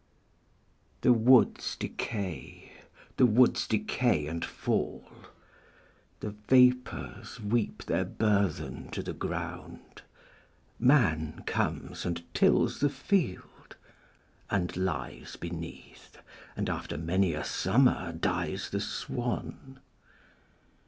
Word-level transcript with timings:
The 1.01 1.13
woods 1.13 1.75
decay, 1.75 2.71
the 3.17 3.27
woods 3.27 3.67
decay 3.67 4.25
and 4.25 4.43
fall, 4.43 5.03
The 6.21 6.31
vapors 6.47 7.39
weep 7.39 7.83
their 7.85 8.05
burthen 8.05 8.89
to 8.93 9.03
the 9.03 9.13
ground, 9.13 10.01
Man 10.79 11.43
comes 11.45 12.03
and 12.03 12.23
tills 12.33 12.79
the 12.79 12.89
field 12.89 13.75
and 14.49 14.75
lies 14.75 15.35
beneath, 15.35 16.17
And 16.57 16.67
after 16.67 16.97
many 16.97 17.35
a 17.35 17.43
summer 17.43 18.11
dies 18.11 18.71
the 18.71 18.79
swan. 18.81 19.79